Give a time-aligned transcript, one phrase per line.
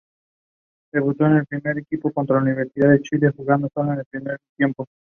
[0.91, 4.87] Debutó por el primer equipo contra Universidad de Chile, jugando solo el primer tiempo.